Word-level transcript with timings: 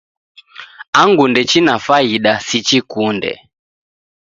Angu 1.01 1.23
ndechina 1.31 1.73
faida 1.85 2.33
sichikunde. 2.47 3.31